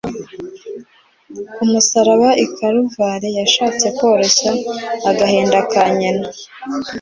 [1.53, 4.51] Ku musaraba i Karuvari yashatse koroshya
[5.09, 6.27] agahinda ka Nyina